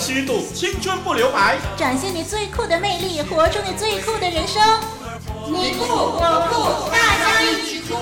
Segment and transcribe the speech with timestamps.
[0.00, 4.62] 虚度，青春不留白，展现你最酷的魅力，活出你最酷的人生。
[5.46, 7.94] 你酷我酷，大家一起酷！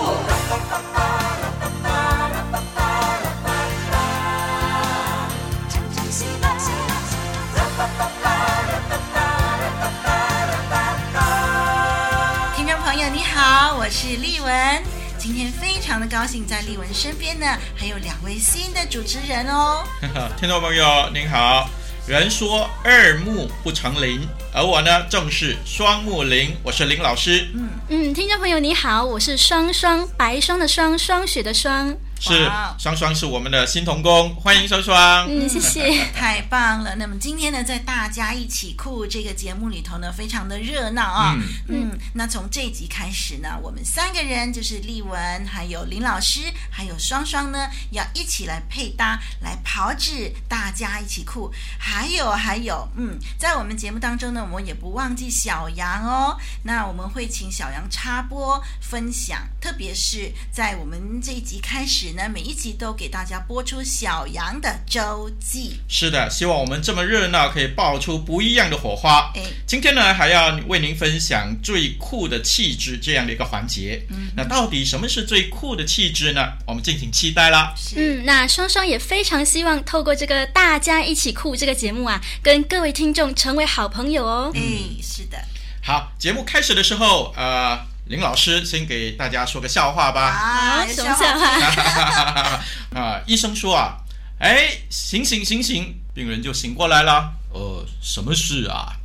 [12.57, 14.83] 听众朋友你好，我是丽文。
[15.19, 19.83] 今天非常的高兴，在丽文身边呢，还有两位新的主持人哦。
[20.39, 21.69] 听众朋友您好，
[22.09, 27.47] 人说二木不成林，而我呢正是双木林，我是林老师。
[27.53, 31.95] 嗯嗯，听众朋友你好，我是双双，白霜的霜，霜雪的霜。
[32.21, 35.27] 是双双是我们的新童工，欢迎双双。
[35.29, 36.97] 嗯，谢谢， 太棒了。
[36.97, 41.37] 那么今天呢，在大家一起酷这个节目里头呢，非常的热闹啊。
[41.69, 51.53] 嗯，嗯，那从这集开始呢，我们三个人就是丽文，还有林老师，还有双双呢，要一起来配搭，来炮制大家一起酷。
[51.79, 56.37] 还有还有，嗯，在我们节目当中呢，我们也不忘记小杨哦。
[56.65, 62.08] 那我们会请小杨插播分享，特别是在我们这一集开始。
[62.29, 65.79] 每一集都给大家播出小杨的周记。
[65.89, 69.31] 是的，希望我们这么热闹，可以爆出不一样的火花。
[69.35, 74.05] 哎，今天呢，还要为您分享最酷的气质这样的一个环节。
[74.11, 76.53] 嗯，那到底什么是最酷的气质呢？
[76.67, 77.75] 我们敬请期待啦。
[77.97, 84.51] 嗯，那双双也非常希望透过这个大家一起酷这个节目啊，跟各位听众成为好朋友哦。
[84.55, 85.39] 嗯，是的。
[85.83, 87.88] 好，节目开始的时候，呃。
[88.09, 90.23] 林老师先给大家说个笑话吧。
[90.23, 92.61] 啊，什么笑话？
[92.99, 93.99] 啊，医生说啊，
[94.39, 97.33] 哎，醒醒醒醒，病人就醒过来了。
[97.53, 98.97] 呃，什么事啊？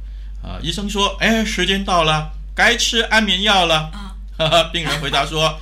[0.41, 3.91] 啊，医生说，哎，时间到了，该吃安眠药了。
[4.37, 5.59] 啊， 病人回答说，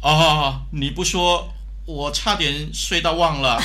[0.00, 1.53] 哦，你不说。
[1.86, 3.62] 我差点睡到忘了， 啊，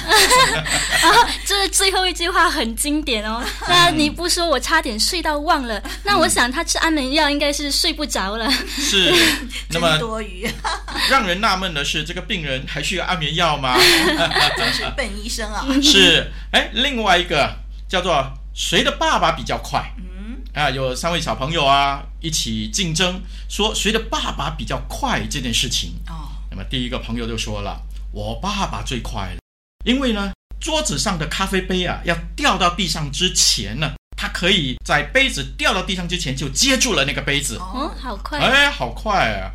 [1.46, 3.42] 这最后一句话很经典哦。
[3.68, 5.82] 那你不说，我差点睡到忘了。
[6.04, 8.52] 那我想他吃安眠药应该是睡不着了。
[8.52, 9.14] 是，
[9.72, 10.46] 那么多余。
[11.10, 13.78] 让人纳闷的是，这个病人还需要安眠药吗？
[14.58, 15.66] 真是笨医生啊！
[15.82, 17.56] 是，哎，另外一个
[17.88, 19.94] 叫做谁的爸爸比较快？
[19.98, 25.94] 嗯，啊，有三位小朋友啊一起竞争，说谁的爸爸比较快这件事情。
[26.10, 27.80] 哦，那么第一个朋友就说了。
[28.12, 29.40] 我爸爸最快了，
[29.86, 37.58] 因为呢，桌子上的咖啡杯啊，要掉到地上之前呢，他可以在杯子掉到地上之前就接住了那个杯子。
[37.58, 38.40] 哦，好快！
[38.40, 39.52] 哎，好快啊！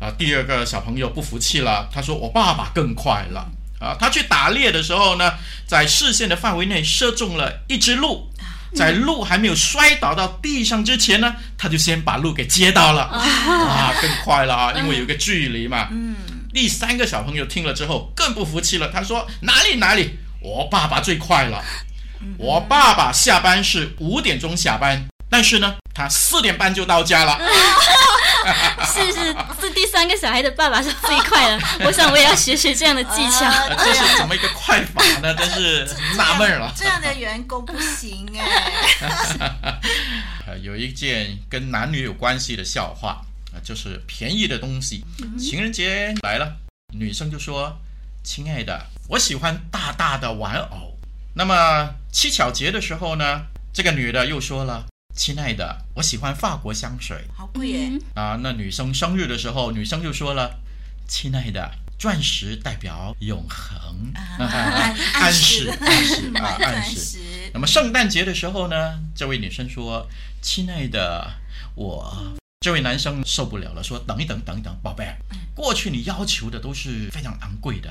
[0.00, 3.94] 啊，第二个小朋友不服气了，他说：“我爸爸更快了啊！
[3.98, 5.34] 他去打猎的时候呢，
[5.66, 8.30] 在视线的范围内射中了一只鹿，
[8.74, 13.02] 在鹿还没有摔倒到地上之前呢，他就先把鹿给接到了。
[13.02, 15.88] 啊，更快了啊，因为有个距离嘛。
[15.90, 16.16] 嗯。”
[16.58, 21.62] 第三个小朋友听了之后更不服气了，他说：“哪里哪里，我爸爸最快了。
[22.36, 27.38] 我爸爸下班是五点钟下班，但是呢，他四点半就到家了。”
[28.92, 31.60] 是是是，第三个小孩的爸爸是最快的。
[31.86, 33.48] 我想我也要学学这样的技巧。
[33.76, 35.32] 这是怎么一个快法呢？
[35.36, 36.72] 真是纳闷了。
[36.76, 39.78] 这样的员工不行哎。
[40.60, 43.22] 有一件跟男女有关系的笑话。
[43.68, 45.04] 就是便宜的东西。
[45.38, 46.56] 情人节来了，
[46.94, 47.78] 女生就说
[48.24, 50.96] ：“亲爱的，我喜欢大大的玩偶。”
[51.36, 53.42] 那么七巧节的时候呢，
[53.74, 57.90] 这个女的又说了：“亲爱的，我喜欢法国香水。”好贵耶！
[58.14, 60.58] 啊，那女生生日的时候，女生就说了
[61.06, 63.76] ：“亲爱的，钻石代表永恒。”
[65.12, 67.18] 暗示暗示啊， 暗示。
[67.52, 70.08] 那么圣诞节的时候呢，这位女生说
[70.40, 71.34] ：“亲爱的，
[71.74, 72.32] 我。”
[72.68, 75.10] 这位男生受不了了，说：“等一等，等一等，宝贝，
[75.54, 77.88] 过去你要求的都是非常昂贵的，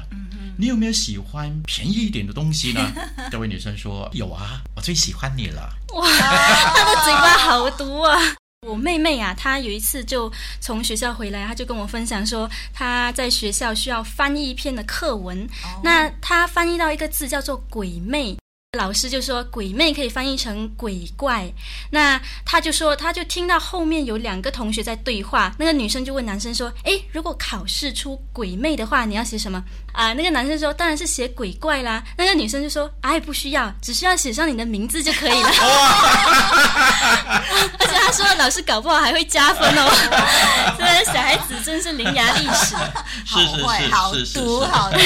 [0.56, 2.91] 你有没有喜欢便宜一点的东西呢？”
[3.31, 8.19] 这位女生说：“有啊，我最喜欢你了。”哇，他的嘴巴好毒啊！
[8.68, 10.31] 我妹妹啊，她有一次就
[10.62, 15.50] 从学校回来，她就跟我分享说，她在学校需要翻译一篇的课文，
[15.83, 18.38] 那她翻译到一个字叫做“鬼魅”。
[18.77, 21.51] 老师就说“鬼魅”可以翻译成“鬼怪”，
[21.91, 35.50] 那他就说，他就听到后面有两个同学在对话，那个女生就问男生说：“诶，如果考试出‘鬼魅’的话，你要写什么？”啊，那个男生说：“当然是写‘鬼怪’啦。”那个女生就说：“哎，不需要，只需要写上你的名字就可以了。
[37.79, 39.89] ”而且他说：“老师搞不好还会加分哦。
[40.77, 42.75] ”这个小孩子真是伶牙俐齿，
[43.25, 44.97] 好坏，好毒，好毒。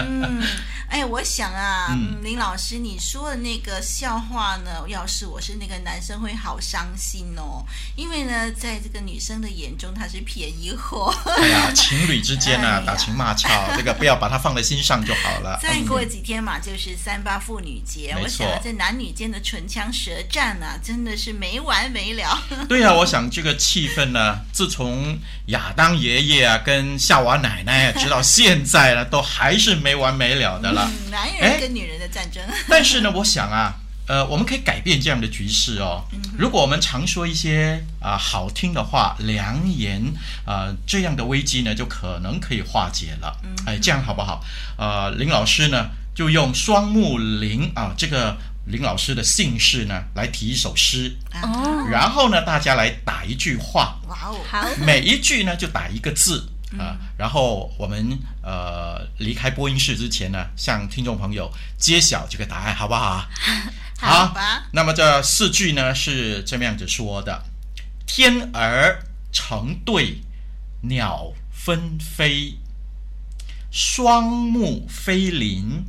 [0.00, 0.42] 嗯。
[0.88, 7.64] 哎，我想啊，嗯嗯，林老师你说的那个笑话呢，要是我是那个男生，会好伤心哦，
[7.96, 11.12] 因为呢，在这个女生的眼中，他是便宜货。
[11.40, 15.58] 哎呀， 情侣之间呢、啊，哎打情骂俏， 这个不要把它放在心上就好了。
[15.62, 22.40] 再过几天嘛，就是三八妇女节，我想这男女间的唇枪舌战啊，真的是没完没了。
[22.68, 30.83] 对呀、啊，我想这个气氛呢，自从亚当爷爷啊跟夏娃奶奶啊，直到现在呢，都还是没完没了的了。
[30.84, 32.42] 嗯，男人跟女人的战争。
[32.68, 33.74] 但是呢，我想啊，
[34.06, 36.04] 呃，我们可以改变这样的局势哦。
[36.38, 40.02] 如果我们常说一些啊、呃、好听的话、良言
[40.44, 43.36] 啊、呃，这样的危机呢，就可能可以化解了。
[43.66, 44.44] 哎，这样好不好？
[44.76, 48.36] 呃，林老师呢，就用双木林啊这个
[48.66, 51.16] 林老师的姓氏呢，来提一首诗。
[51.42, 53.96] 哦，然后呢，大家来打一句话。
[54.08, 56.48] 哇哦，好，每一句呢就打一个字。
[56.78, 63.28] 啊、呃，然后我们呃离开播音室之前呢，向听众朋友揭晓这个答案，好不好？
[63.98, 64.40] 好吧。
[64.40, 67.44] 好，那么这四句呢是这么样子说的：
[68.06, 70.20] 天儿成对，
[70.82, 72.58] 鸟纷飞，
[73.70, 75.84] 双目飞临，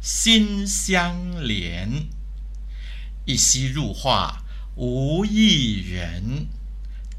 [0.00, 1.14] 心相
[1.46, 2.08] 连，
[3.26, 4.42] 一夕入画
[4.74, 6.48] 无一人，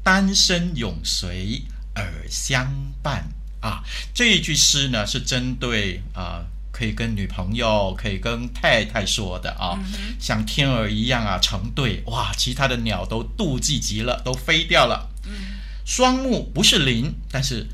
[0.02, 1.62] 单身永随。
[1.96, 2.72] 耳相
[3.02, 3.28] 伴。
[3.60, 3.80] 啊，
[4.12, 12.02] 这一句诗呢是针对啊，可以跟女朋友、可以跟太太说的啊，嗯、像天鹅一样啊成对。
[12.06, 15.08] 哇，其他的鸟都妒忌极了，都飞掉了。
[15.26, 15.32] 嗯，
[15.86, 17.64] 双木不是林，但是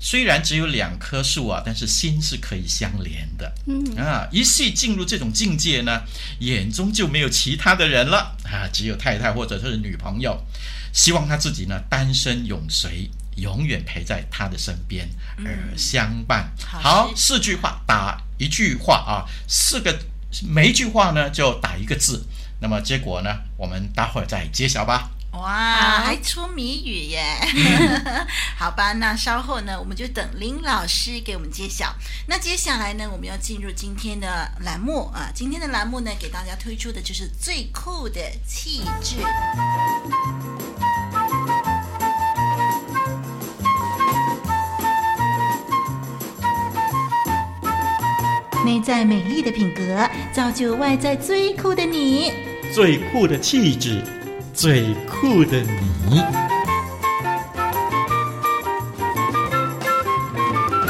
[0.00, 3.54] 虽然只有两棵树啊，但是心是可以相连的。
[3.66, 3.94] 嗯。
[3.96, 6.02] 啊，一系进入这种境界呢，
[6.40, 8.36] 眼中就没有其他的人了。
[8.42, 10.44] 啊，只有太太或者是女朋友，
[10.92, 13.08] 希望他自己呢单身永随。
[13.36, 15.08] 永远陪在他的身边，
[15.44, 16.52] 而相伴。
[16.58, 19.96] 嗯、好，四句话打一句话啊，四个
[20.42, 22.26] 每一句话呢就打一个字。
[22.60, 25.10] 那么结果呢，我们待会儿再揭晓吧。
[25.32, 27.38] 哇，还出谜语耶！
[28.56, 31.94] 好吧，那稍后呢，我们就等林老师给我们揭晓。
[32.26, 39.16] 那接下来呢，我们要进入今天的栏目啊，今天的栏目呢，给大家推出的就是最酷的气质。
[48.66, 52.32] 内在美丽的品格，造就外在最酷的你。
[52.74, 54.02] 最酷的气质，
[54.52, 56.20] 最酷的你。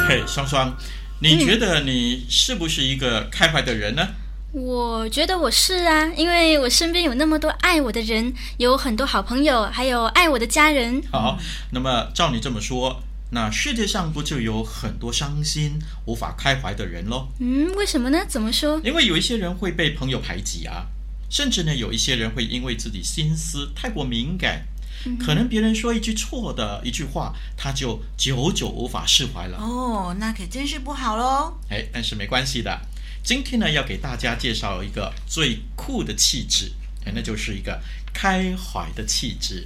[0.09, 0.75] 嘿，双双，
[1.21, 4.07] 你觉得你是不是一个开怀的人呢？
[4.53, 11.03] 我觉得我是啊，因为我身边有那么多爱我的人，有很多好朋友，还有爱我的家人。
[11.11, 11.37] 好，
[11.69, 13.03] 那么照你这么说。
[13.29, 17.27] 那世界上不就有很多伤心无法开怀的人喽？
[17.39, 18.25] 嗯，为什么呢？
[18.25, 18.79] 怎么说？
[18.85, 20.87] 因为有一些人会被朋友排挤啊，
[21.29, 24.65] 甚至呢，有一些人会因为自己心思太过敏感，
[25.05, 29.57] 嗯、可能别人说一句错的一句话，他就久久无法释怀了。
[29.57, 31.59] 哦，那可真是不好喽。
[31.69, 32.79] 哎，但是没关系的，
[33.21, 36.71] 今天呢，要给大家介绍一个最酷的气质，
[37.13, 37.81] 那就是一个
[38.13, 39.65] 开怀的气质。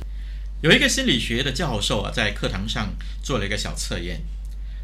[0.62, 4.22] 有一个心理学的教授啊，在课堂上做了一个小测验，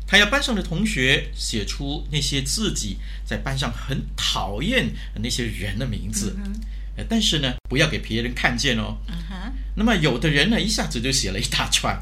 [0.08, 8.98] 他要班上的同学写出那些自己在班上很讨厌的那些人的名字，嗯、但是呢，不要给别人看见哦。
[9.08, 11.96] 嗯、那么有的人呢，一下子就写了一大串；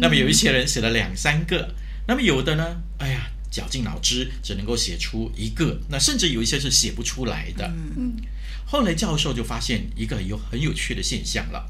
[0.00, 1.74] 那么有一些人写了两三个；
[2.08, 7.66] 那么有的呢，哎呀，绞尽脑汁只能够写出一个，那甚至有一些是写不出来的。
[7.68, 8.16] 嗯、
[8.64, 11.68] 后来教授就发现一个有很有趣的现象了。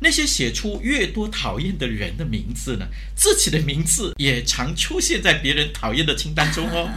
[0.00, 2.86] 那些写出越多讨厌的人的名字呢，
[3.16, 6.88] 自己的名字也常出现在别人讨厌的清单中哦。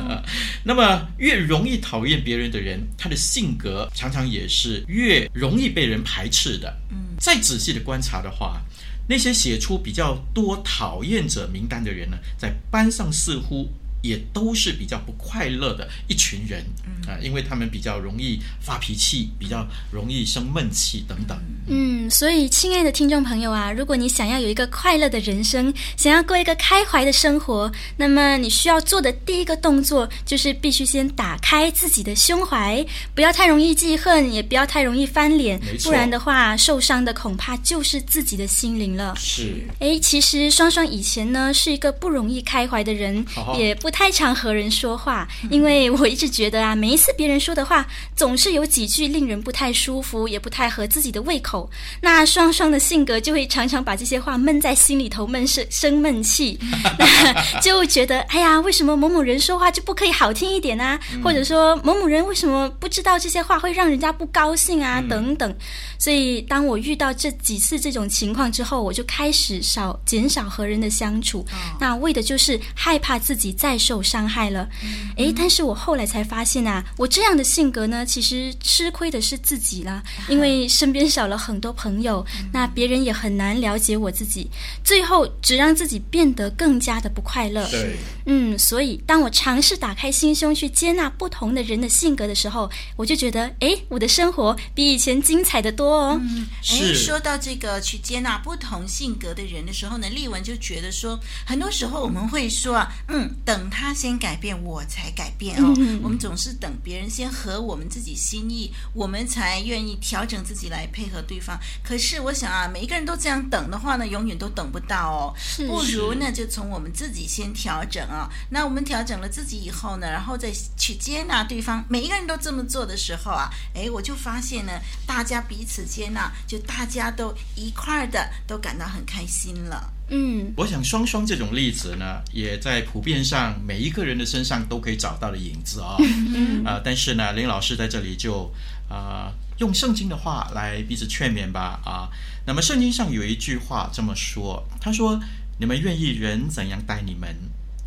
[0.64, 6.74] 那么越容易讨厌别人的人，他的性格常常也是越容易被人排斥的。
[7.18, 8.60] 再仔细的观察的话，
[9.08, 13.68] 那些写出比较多讨厌者名单的人呢，在班上似乎。
[14.06, 16.64] 也都是比较不快乐的一群人
[17.08, 21.36] 啊，因为他们比较容易发脾气，比较容易生闷气等等。
[21.68, 32.84] 嗯，所以亲爱的听众朋友啊，如果你想要有一个快乐的人生，想要过一个开怀的生活，那么你需要做的第一个动作就是必须先打开自己的胸怀，
[33.16, 39.14] 不要太容易记恨，也不要太容易翻脸，不然的话，受伤的恐怕就是自己的心灵了。
[39.16, 39.66] 是。
[39.80, 43.90] 哎，其实双双以前呢是一个不容易开怀的人，好好也不。
[43.98, 51.70] 太常和人说话，因为我一直觉得啊，每一次别人说的话，总是有几句令人不太舒服，也不太合自己的胃口。
[52.02, 56.58] 那双双的性格就会常常把这些话闷在心里头，闷生生闷气，
[57.00, 61.00] 那就觉得哎呀，为什么某某人说话就不可以好听一点啊？
[61.24, 65.02] 或者说某某人为什么不知道这些话会让人家不高兴啊？
[65.08, 65.56] 等等。
[65.98, 71.42] 所以当我遇到这几次这种情况之后，我就开始少减少和人的相处。
[71.80, 74.68] 那为的就是害怕自己再受伤害了。
[75.16, 84.50] 诶，但是我后来才发现啊，我这样的性格呢，其实吃亏的是自己啦，因为身边少了很多朋友，那别人也很难了解我自己，
[84.82, 87.66] 最后只让自己变得更加的不快乐。
[87.70, 96.20] 对，嗯，所以当我尝试打开心胸去接纳不同的人的性格的时候，我就觉得，诶，我的生活比以前精彩的多哦。
[96.22, 103.30] 嗯，诶，说到这个去接纳不同性格的人的时候呢，丽文就觉得说，很多时候我们会说啊，嗯，
[103.66, 105.74] 等他先改变，我才改变哦。
[105.78, 111.58] 嗯、我们总是等别人先合我们自己心意，我们才愿意调整自己来配合对方。
[111.82, 115.34] 可是我想啊，每一个人都这样等的话呢，永远都等不到哦。
[115.36, 118.30] 是不如呢，就从我们自己先调整啊。
[118.50, 121.84] 那我们调整了自己以后呢，然后再去接纳对方。
[121.88, 124.72] 每一个人都这么做的时候啊，哎，我就发现呢，
[125.04, 129.92] 大家彼此接纳，就大家都一块儿的都感到很开心了。
[130.08, 136.04] 嗯，我想双双这种例子呢，也在普遍上每一个人的身上都可以找到的影子啊、哦。
[136.34, 138.48] 嗯啊、呃，但是呢，林老师在这里就
[138.88, 142.08] 啊、呃，用圣经的话来彼此劝勉吧啊。
[142.46, 145.20] 那么圣经上有一句话这么说，他说
[145.58, 147.34] ：“你们愿意人怎样待你们，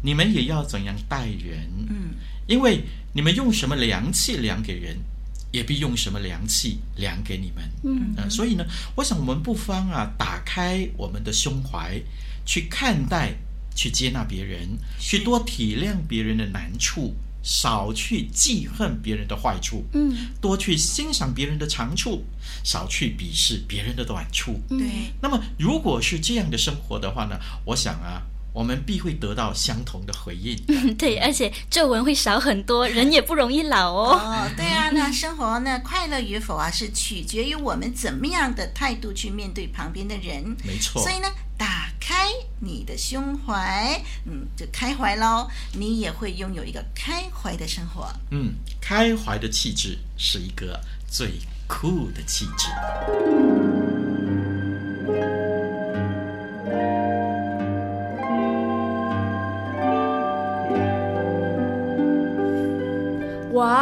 [0.03, 1.69] 你们也要怎样待人。
[1.89, 2.15] 嗯，
[2.47, 2.83] 因为
[3.13, 4.97] 你们用什么量器量给人。”
[5.51, 8.65] 也必用什么良气量给你们，嗯、呃，所以呢，
[8.95, 11.99] 我想我们不妨啊，打开我们的胸怀，
[12.45, 13.33] 去看待、
[13.75, 22.23] 去接纳别人，去多体谅别人的难处，少去记恨别人的坏处，嗯，多去欣赏别人的长处，
[22.63, 25.11] 少去鄙视别人的短处，对。
[25.21, 28.21] 那么，如果是这样的生活的话呢，我想啊。
[28.51, 30.61] 我们必会得到相同的回应。
[30.67, 34.13] 嗯，对，而且皱纹会少很多，人也不容易老哦。
[34.13, 40.43] 哦，对啊，那生活呢，快乐与否啊，是取决于我们怎么样的态度去面对旁边的人。
[40.63, 41.01] 没错。
[41.01, 41.27] 所以呢，
[41.57, 42.27] 打开
[42.59, 48.11] 你的胸怀，嗯，就开怀喽，你也会拥有一个开怀的生活。
[48.31, 53.58] 嗯，开怀的气质是一个最酷的气质。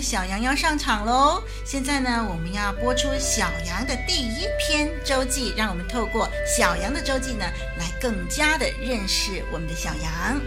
[0.00, 1.42] 小羊要上场喽！
[1.64, 7.44] 现在呢，我们要播出小羊的第一篇周记，让我们透过小羊的周记呢，
[7.78, 10.40] 来更加的认识我们的小羊。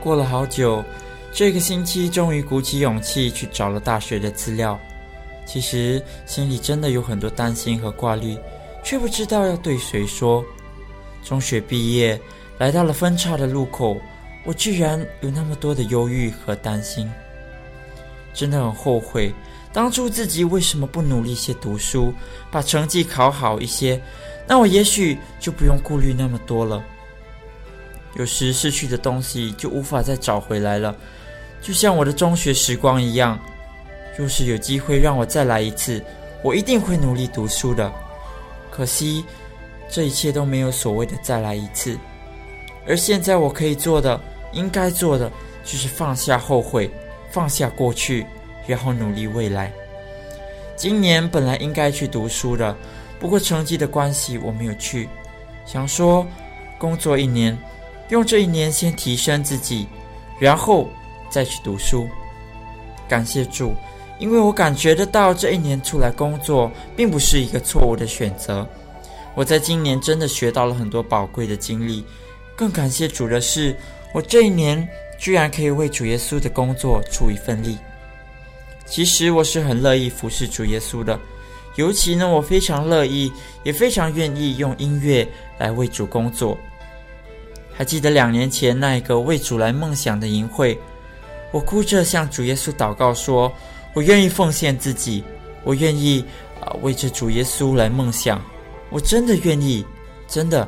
[0.00, 0.82] 过了好久，
[1.32, 4.78] 这个星期终于鼓起勇气去找了大学的资料。
[5.44, 8.38] 其实心里真的有很多担心和挂虑，
[8.82, 10.44] 却不知道要对谁说。
[11.28, 12.18] 中学毕业，
[12.56, 14.00] 来到了分岔的路口，
[14.44, 17.06] 我居然有那么多的忧郁和担心，
[18.32, 19.30] 真的很后悔
[19.70, 22.14] 当初自己为什么不努力些读书，
[22.50, 24.00] 把成绩考好一些，
[24.46, 26.82] 那我也许就不用顾虑那么多了。
[28.14, 30.96] 有时失去的东西就无法再找回来了，
[31.60, 33.38] 就像我的中学时光一样。
[34.16, 36.02] 若是有机会让我再来一次，
[36.42, 37.92] 我一定会努力读书的。
[38.70, 39.22] 可惜。
[39.88, 41.98] 这一切都没有所谓的再来一次，
[42.86, 44.20] 而现在我可以做的、
[44.52, 45.30] 应该做的，
[45.64, 46.90] 就是放下后悔，
[47.30, 48.26] 放下过去，
[48.66, 49.72] 然后努力未来。
[50.76, 52.76] 今年本来应该去读书的，
[53.18, 55.08] 不过成绩的关系我没有去。
[55.64, 56.26] 想说，
[56.78, 57.56] 工作一年，
[58.10, 59.88] 用这一年先提升自己，
[60.38, 60.88] 然后
[61.28, 62.06] 再去读书。
[63.08, 63.74] 感谢主，
[64.18, 68.66] 因为我感觉得到这一年出来工作，并不是一个错误的选择。
[69.38, 72.04] 我在今年真的学到了很多宝贵的经历，
[72.56, 73.72] 更感谢主的是，
[74.12, 74.84] 我这一年
[75.16, 77.78] 居然可以为主耶稣的工作出一份力。
[78.84, 81.16] 其实我是很乐意服侍主耶稣的，
[81.76, 85.24] 尤其呢，我非常乐意，也非常愿意用音乐
[85.56, 86.58] 来为主工作。
[87.72, 90.76] 还记得两年前那一个为主来梦想的淫会，
[91.52, 93.52] 我哭着向主耶稣祷告说
[93.94, 95.22] ：“我愿意奉献自己，
[95.62, 96.24] 我愿意
[96.60, 98.44] 啊、为着主耶稣来梦想，
[98.90, 99.84] 我真的愿意，
[100.26, 100.66] 真的。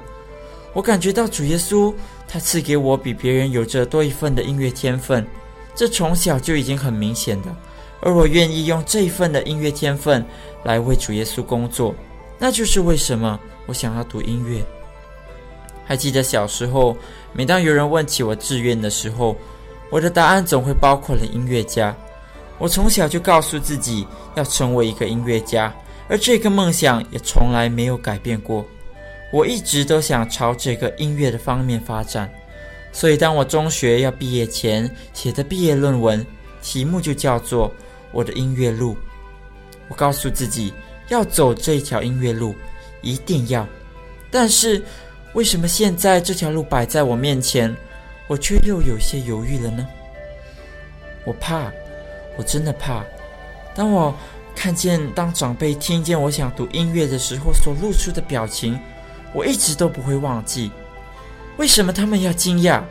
[0.73, 1.93] 我感觉到主耶稣
[2.29, 5.27] 他赐给我比别人有着多一份的音乐天分，
[5.75, 7.49] 这从小就已经很明显的。
[8.01, 10.25] 而我愿意用这一份的音乐天分
[10.63, 11.95] 来为主耶稣工作，
[12.39, 14.65] 那就是为什么我想要读音乐。”
[15.85, 16.97] 还记得小时候，
[17.33, 19.37] 每当有人问起我志愿的时候，
[19.91, 21.95] 我的答案总会包括了音乐家。
[22.59, 25.75] 我从小就告诉自己要成为一个音乐家，
[26.11, 28.67] 而这个梦想也从来没有改变过。
[29.33, 32.29] 我一直都想朝这个音乐的方面发展，
[32.93, 36.27] 所以当我中学要毕业前写的毕业论文，
[36.61, 37.71] 题目就叫做
[38.11, 38.95] 《我的音乐路》。
[39.89, 40.75] 我告诉自己
[41.09, 42.57] 要走这条音乐路，
[43.03, 43.65] 一定要。
[44.33, 44.83] 但是，
[45.35, 47.73] 为什么现在这条路摆在我面前，
[48.27, 49.87] 我却又有些犹豫了呢？
[51.25, 51.71] 我怕，
[52.37, 53.05] 我真的怕。
[53.77, 54.13] 当我
[54.61, 58.79] 看见当长辈听见我想读音乐的时候所露出的表情，
[59.33, 60.71] 我一直都不会忘记。
[61.57, 62.83] 为什么他们要惊讶？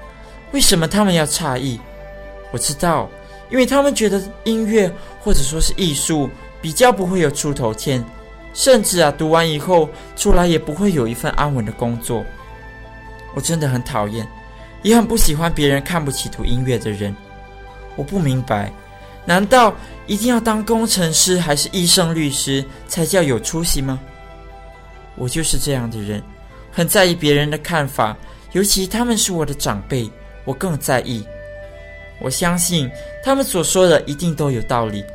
[0.52, 1.80] 为什么他们要诧异？
[2.52, 3.08] 我知道，
[3.52, 6.28] 因为他们觉得音乐或者说是艺术
[6.60, 8.04] 比较不会有出头天。
[8.52, 12.26] 甚至啊，读完以后出来也不会有一份安稳的工作。
[13.36, 14.28] 我真的很讨厌，
[14.82, 17.16] 也很不喜欢别人看不起读音乐的人。
[17.96, 18.74] 我不明白，
[19.30, 19.76] 难道
[20.08, 24.00] 一定要当工程师还是医生、律师才叫有出息吗？
[25.16, 26.20] 我就是这样的人，
[26.72, 28.18] 很在意别人的看法，
[28.54, 30.10] 尤其他们是我的长辈，
[30.46, 31.24] 我更在意。
[32.20, 32.90] 我相信
[33.24, 35.06] 他们所说的一定都有道理。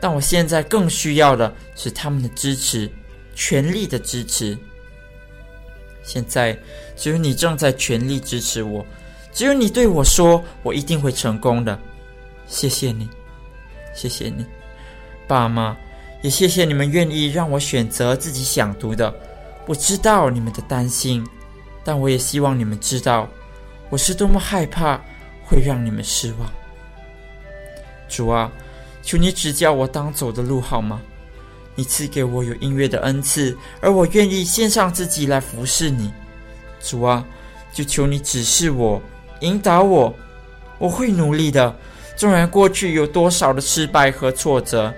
[0.00, 2.88] 但我现在更需要的是他们的支持，
[3.34, 4.56] 全力的支持。
[6.04, 6.56] 现在
[6.94, 8.86] 只有你正在全力支持我，
[9.32, 11.76] 只有你对我说我一定会成功的。
[12.46, 13.08] 谢谢你，
[13.96, 14.46] 谢谢你，
[15.26, 15.76] 爸妈，
[16.22, 19.12] 也谢谢你们愿意让我选择自己想读的。
[19.66, 21.26] 我知道你们的担心，
[21.82, 23.26] 但我也希望你们知道，
[23.90, 25.00] 我是多么害怕
[25.44, 26.48] 会让你们失望。
[28.08, 28.52] 主啊。
[29.02, 31.00] 求你指教我当走的路好吗？
[31.76, 36.12] 你赐给我有音乐的恩赐，而我愿意献上自己来服侍你。
[36.80, 37.24] 主啊，
[37.72, 39.00] 就求你指示我，
[39.42, 40.12] 引导我，
[40.78, 41.72] 我会努力的。
[42.16, 44.92] 纵然过去有多少的失败和挫折，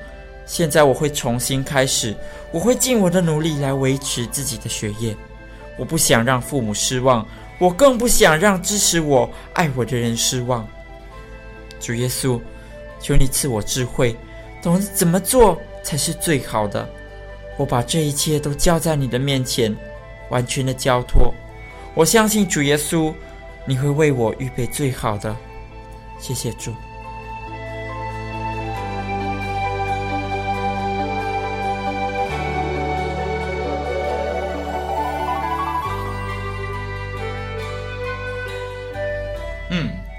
[0.46, 2.14] 现在我会重新开始，
[2.52, 5.14] 我会尽我的努力来维持自己的学业。
[5.76, 7.26] 我不想让父母失望，
[7.58, 10.66] 我更不想让支持我、爱我的人失望。
[11.80, 12.40] 主耶稣。
[13.00, 14.16] 求你赐我智慧，
[14.60, 16.84] 懂得怎么做才是最好的。
[17.56, 19.72] 我把这一切都交在你的面前，
[20.30, 21.32] 完全的交托。
[21.94, 23.14] 我相信主耶稣，
[23.64, 25.36] 你会为我预备最好的。
[26.18, 26.74] 谢谢主。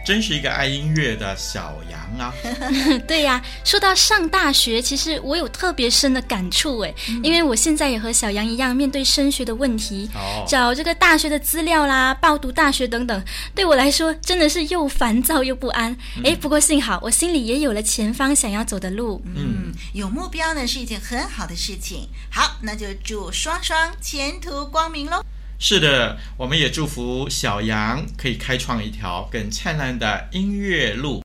[0.10, 2.00] 真是一个爱音乐的小羊。
[2.18, 2.34] 啊、
[3.08, 15.96] 对呀，说到上大学，其实我有特别深的感触哎，嗯、因为我现在也和小杨一样面对升学的问题，哦、找这个大学的资料啦，报读大学等等，对我来说真的是又烦躁又不安。
[16.24, 19.22] 哎、嗯，不过幸好我心里也有了前方想要走的路。
[19.36, 22.10] 嗯，有目标呢是一件很好的事情。
[22.32, 25.24] 好，那就祝双双前途光明喽。
[25.62, 31.22] 是的，我们也祝福小杨可以开创一条更灿烂的音乐路。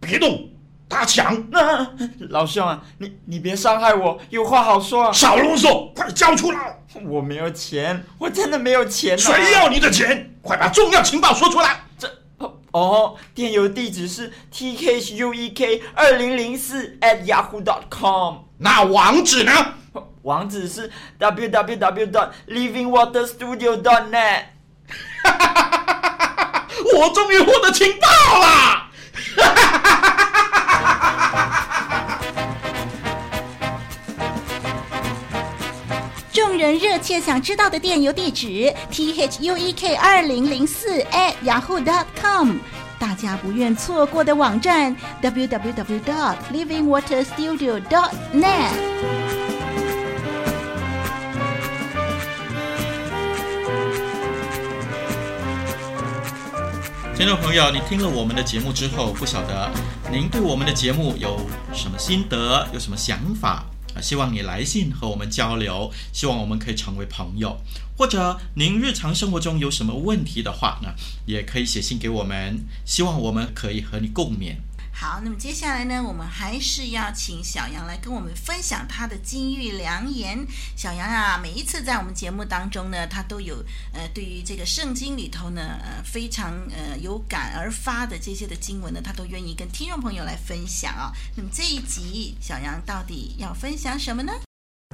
[0.00, 0.48] 别动，
[0.88, 1.36] 打抢！
[1.52, 1.90] 啊、
[2.30, 5.12] 老兄啊，你你别伤害我，有话好说。
[5.12, 6.82] 少啰嗦，快交出来！
[7.04, 9.16] 我没有钱，我真的没有钱、啊。
[9.18, 10.34] 谁要你的钱？
[10.40, 11.82] 快把重要情报说出来！
[11.98, 12.10] 这
[12.72, 18.38] 哦，电邮地址是 t h u e k 二零零四 at yahoo dot com。
[18.56, 19.52] 那网址呢？
[20.24, 24.44] 网址是 w w w dot living water studio dot net。
[26.96, 28.08] 我终于获得情报
[28.40, 28.90] 了。
[36.32, 42.56] 众人热切想知道的电邮地址：t h u e k 二零零四 at yahoo dot com。
[42.98, 49.23] 大家不愿错过的网站：w w w dot living water studio dot net。
[57.16, 59.70] 听众朋友，你听了我们的节目之后，不晓得
[60.10, 61.38] 您对我们的节目有
[61.72, 64.00] 什么心得，有什么想法啊？
[64.02, 67.56] 希望你来信和我们交流，希望我们可以成为朋友。
[67.96, 70.92] 或者您日常生活中有什么问题的话呢，
[71.24, 74.56] 也可以写信给我们，希望我们可以和你共勉。
[74.96, 80.38] 好，那么接下来呢，我们还是要请小杨来跟我们分享他的金玉良言。
[80.76, 83.56] 小杨啊，每一次在我们节目当中呢，他都有
[83.92, 91.12] 呃，对于这个圣经里头呢，呃，非常呃有感而发的这些的经文呢，他都愿意跟听众朋友来分享啊。
[91.36, 94.32] 那么这一集，小杨到底要分享什么呢？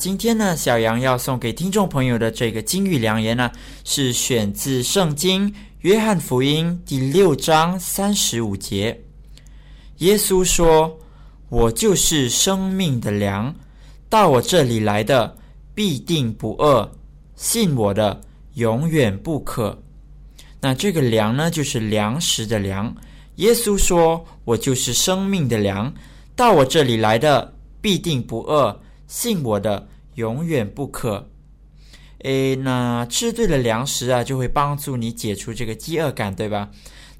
[0.01, 3.53] 今天呢，小杨要送给听众朋友的这个金玉良言呢，
[3.85, 9.10] 是选自圣经约翰福音第六章三十五节。
[10.01, 10.99] 耶稣说
[11.49, 13.55] ：“我就是生命的粮，
[14.09, 15.37] 到我这里来的
[15.75, 16.91] 必定不饿，
[17.37, 18.21] 信我的
[18.55, 19.79] 永远不渴。”
[20.61, 22.95] 那这个粮呢，就是粮食的粮。
[23.37, 25.93] 耶稣说：“我就是生命的粮，
[26.35, 31.29] 到我这里来的必定不饿。”信我的永远不渴。
[32.19, 36.71] 诶，那吃对了粮食啊，就会帮助你解除这个饥饿感，对吧？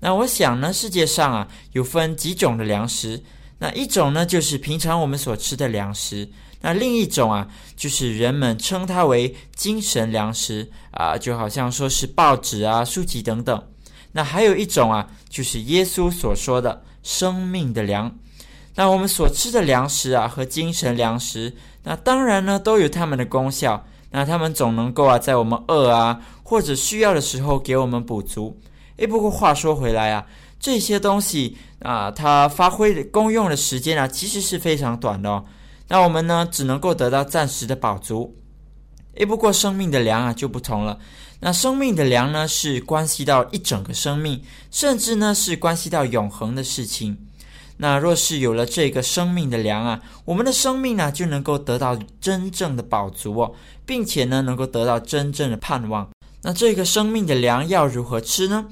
[0.01, 3.23] 那我想呢，世界上啊有分几种的粮食。
[3.59, 6.27] 那一种呢，就是平常我们所吃的粮食；
[6.63, 13.63] 那另一种啊，就是人们称它为精神粮食啊，就好像说是报纸啊、书籍等等。
[14.13, 18.11] 那还有一种啊，就是耶稣所说的生命的粮。
[18.75, 23.85] 那我们所吃的粮食啊，和精神粮食，那当然呢都有它们的功效。
[24.11, 28.59] 那它们总能够啊，在我们饿啊或者需要的时候给我们补足。
[29.01, 30.27] 诶，不过话说回来啊，
[30.61, 35.47] 这些东西啊，它发挥的功用的时间啊，其实是非常短的哦。
[35.89, 38.37] 那我们呢，只能够得到暂时的饱足。
[39.15, 40.99] 诶，不过生命的粮啊就不同了。
[41.41, 47.17] 那生命的粮呢，是关系到一整个生命，甚至呢是关系到永恒的事情。
[47.79, 53.55] 那若是有了这个生命的粮啊，我们的生命呢就能够得到真正的饱足哦，
[53.87, 56.07] 并且呢能够得到真正的盼望。
[56.43, 58.67] 那这个生命的粮要如何吃呢？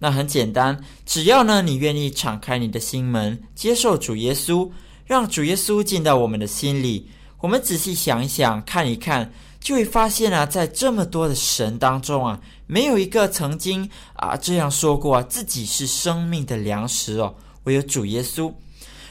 [0.00, 4.68] 那很简单，只要呢你愿意敞开你的心门，接受主耶稣，
[5.06, 7.08] 让主耶稣进到我们的心里。
[7.38, 17.34] 我们仔细想一想，看一看，就会发现啊，在这么多的神当中啊，没有一个曾经啊这样说过啊，自己是生命的粮食哦。
[17.64, 18.52] 唯有主耶稣，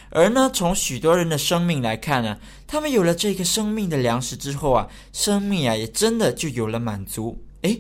[0.10, 7.38] 而呢，从许多人的生命来看呢，他们有了这个生命的粮食之后啊，生命啊也真的就有了满足。
[7.62, 7.80] 诶，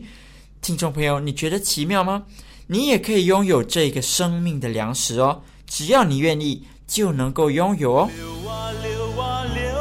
[0.62, 2.24] 听众朋友，你觉得奇妙吗？
[2.71, 8.10] 你也可以拥有这个生命的粮食哦，只要你愿意，就能够拥有哦。
[8.15, 9.73] 流啊流啊流，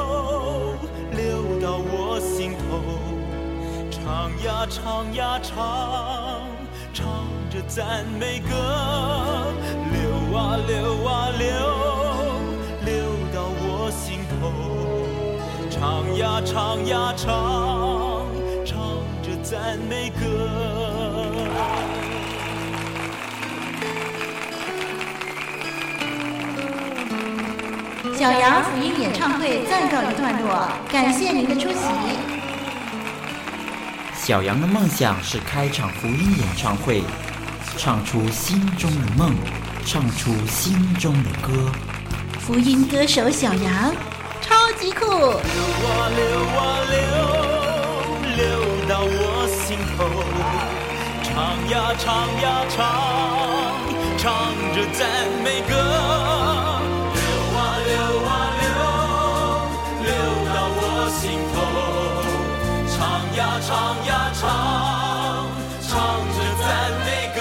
[1.12, 2.80] 流到我心头，
[3.90, 6.40] 唱呀唱呀唱，
[6.94, 8.48] 唱着赞美歌。
[9.92, 11.44] 流啊流啊流，
[12.86, 14.48] 流到我心头，
[15.68, 18.24] 唱呀唱呀唱，
[18.64, 18.78] 唱
[19.22, 20.77] 着赞美歌。
[28.18, 31.78] 小羊福音演唱会暂告一段落，感谢您的出席。
[34.16, 37.04] 小羊的梦想是开场福音演唱会，
[37.76, 39.32] 唱出心中的梦。
[39.86, 41.70] 唱出心中的歌，
[42.40, 43.94] 福音歌手小羊，
[44.40, 45.06] 超级酷！
[45.06, 46.20] 流啊流
[46.58, 46.98] 啊流，
[48.36, 48.46] 流
[48.88, 50.02] 到我心头，
[51.22, 51.30] 唱
[51.70, 52.82] 呀唱呀唱，
[54.18, 54.26] 唱
[54.74, 55.08] 着赞
[55.44, 56.37] 美歌。
[63.38, 65.46] 呀唱呀唱，
[65.80, 67.40] 唱着赞美歌。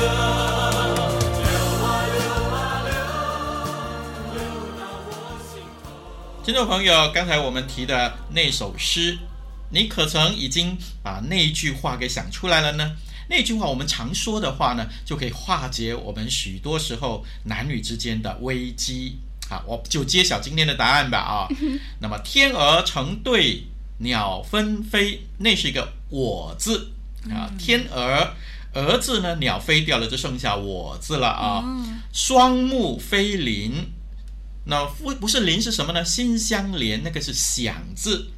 [6.46, 9.18] 听众朋友，刚才我们提的那首诗，
[9.72, 12.92] 你可曾已经把那一句话给想出来了呢？
[13.28, 19.18] 那句话我们常说的话呢，就可以化解我们许多时候男女之间的危机。
[19.50, 21.18] 好，我就揭晓今天的答案吧。
[21.18, 21.48] 啊，
[22.00, 23.64] 那么天鹅成对，
[24.00, 26.92] 鸟纷飞，那是一个我字
[27.30, 27.52] 啊。
[27.58, 28.34] 天鹅，
[28.74, 31.64] 鹅字呢，鸟飞掉了，就剩下我字了啊。
[32.14, 33.74] 双目飞林。
[34.66, 36.04] 那不不是林是什么呢？
[36.04, 38.30] 心相连，那个是想字。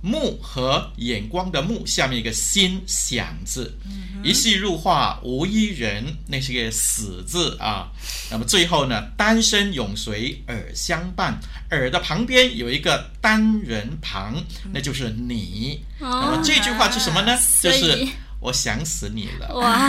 [0.00, 3.78] 目和眼光的目，下面一个心想字。
[3.84, 7.88] 嗯、一戏入画无一人，那是个死字啊。
[8.30, 11.38] 那么最后呢，单身永随耳相伴，
[11.70, 14.34] 耳的旁边有一个单人旁，
[14.72, 15.84] 那就是你。
[15.98, 17.38] 哦、那么这句话是什么呢？
[17.60, 18.08] 就是。
[18.42, 19.54] 我想死你了！
[19.54, 19.86] 哇，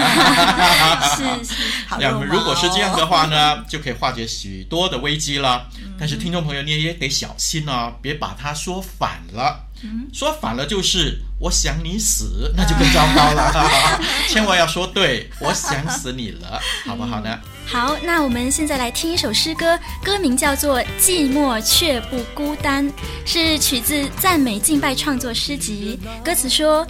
[2.29, 5.69] 如果是这样的话呢，就可以化解许多的危机了。
[5.97, 9.67] 但是听众朋友，你也得小心哦，别把它说反了。
[10.13, 13.99] 说反了就是我想你死，那就更糟糕了。
[14.29, 17.39] 千万要说对，我想死你了，好不好呢？
[17.65, 22.87] 好，那我们现在来听一首诗歌，歌名叫做《寂寞却不孤单》，
[23.25, 25.99] 是取自赞美敬拜创作诗集。
[26.23, 26.85] 歌词说：“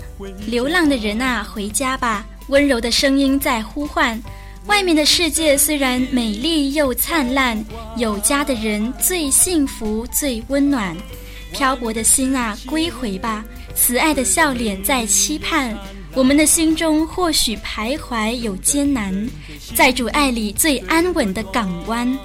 [0.47, 4.21] 流浪的人啊，回家吧，温柔的声音在呼唤。
[4.67, 7.63] 外面的世界虽然美丽又灿烂，
[7.97, 10.95] 有家的人最幸福最温暖。
[11.53, 13.43] 漂泊的心啊，归回吧，
[13.75, 15.77] 慈爱的笑脸在期盼。”
[16.13, 19.29] 我们的心中或许徘徊有艰难，
[19.73, 22.19] 在主爱里最安稳的港湾，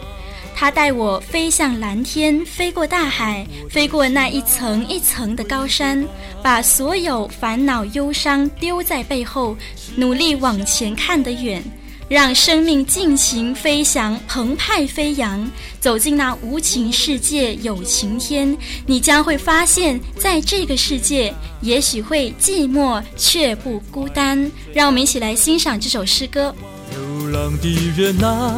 [0.56, 6.04] 他带我飞向蓝天，飞过大海，飞过那一层一层的高山，
[6.42, 9.56] 把所有烦恼忧伤丢在背后，
[9.94, 11.62] 努力往前看得远。
[12.08, 18.56] 让生命尽情飞翔，澎湃飞扬，走进那无情世界有晴天。
[18.86, 24.50] 你将会发现，在这个世界，也许会寂寞却不孤单。
[24.72, 26.54] 让我们一起来欣赏这首诗歌。
[26.92, 28.56] 流浪的人啊，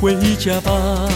[0.00, 1.08] 回家吧。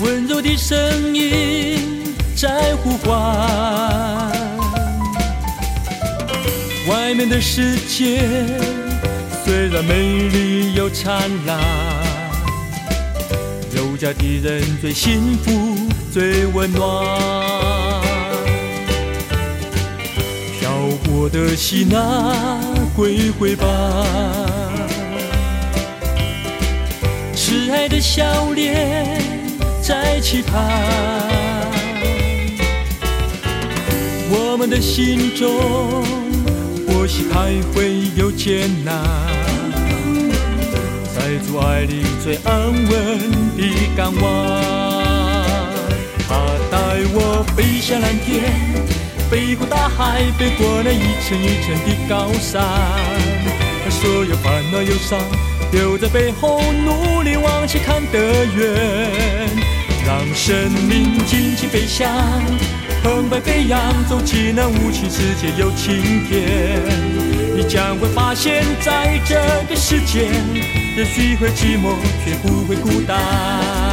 [0.00, 1.78] 温柔的声音
[2.34, 4.53] 在呼唤。
[6.86, 8.20] 外面的世界
[9.42, 11.58] 虽然美丽又灿烂，
[13.74, 15.76] 有家的人最幸福
[16.12, 16.84] 最温暖。
[20.60, 20.70] 漂
[21.04, 22.60] 泊的心啊，
[22.94, 23.66] 归回吧，
[27.34, 29.22] 慈爱的笑脸
[29.82, 30.62] 在期盼，
[34.30, 36.33] 我们的心中。
[37.04, 38.96] 或许还会有艰难，
[41.14, 43.20] 在主爱里最安稳
[43.58, 43.62] 的
[43.94, 44.22] 港湾。
[46.26, 46.34] 他
[46.70, 46.78] 带
[47.12, 48.54] 我飞向蓝天，
[49.30, 52.64] 飞过大海，飞过那一层一层的高山，
[53.84, 55.20] 把所有烦恼忧伤
[55.70, 59.50] 丢在背后，努力往前看得远，
[60.06, 62.10] 让生命尽情飞翔。
[63.04, 66.80] 澎湃飞扬，走进那无情世界有晴天。
[67.54, 69.34] 你将会发现，在这
[69.68, 70.30] 个世界，
[70.96, 73.83] 也许会寂寞，却不会孤单。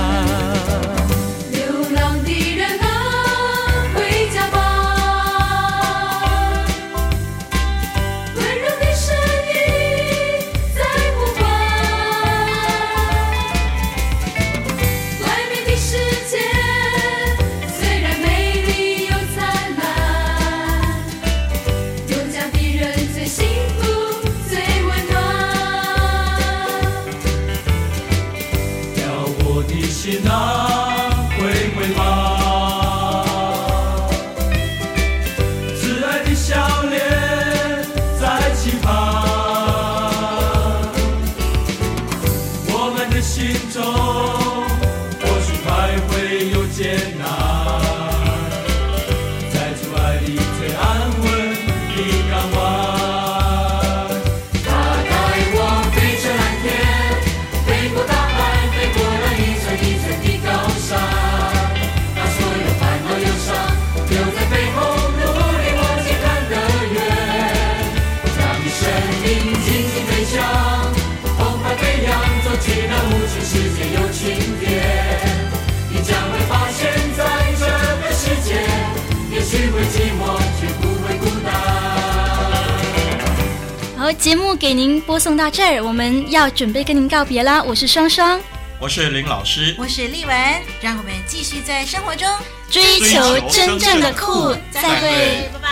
[84.20, 87.64] 节目给您播送到这儿，我们要准备跟您告别了。
[87.64, 88.40] 我是双双，
[88.78, 90.38] 我是林老师，我是丽文，
[90.80, 92.28] 让我们继续在生活中
[92.70, 94.54] 追求真正的酷。
[94.70, 95.70] 再会，拜拜。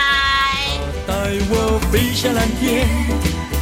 [1.06, 1.14] 带
[1.48, 2.88] 我飞向蓝天，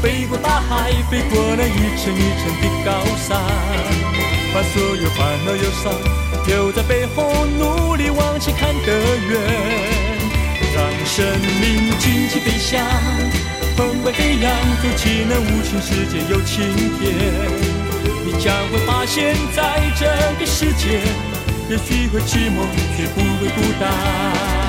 [0.00, 3.36] 飞过大海，飞过那一层一层的高山，
[4.54, 5.92] 把所有烦恼忧伤
[6.46, 9.40] 留在背后，努力往前看得远，
[10.74, 11.26] 让生
[11.60, 12.80] 命尽情飞翔。
[13.76, 16.62] 澎湃飞扬，走进那无情世界有晴
[16.98, 17.04] 天。
[18.24, 20.06] 你将会发现，在这
[20.38, 21.00] 个世界，
[21.68, 24.67] 也许会寂寞，却不会孤单。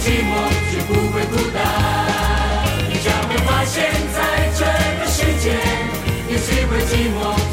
[0.00, 1.62] 寂寞绝不会孤单
[2.88, 4.64] 你将会发现在这
[5.00, 5.58] 个世界
[6.30, 7.47] 也许会寂寞。